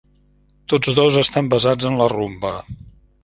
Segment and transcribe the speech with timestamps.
[0.71, 2.53] Tots dos estan basats en la rumba.